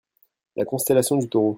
[0.55, 1.49] La constellation du Taureau.